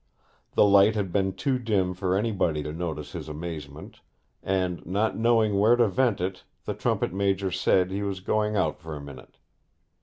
[0.55, 4.01] The light had been too dim for anybody to notice his amazement;
[4.41, 8.79] and not knowing where to vent it, the trumpet major said he was going out
[8.79, 9.37] for a minute.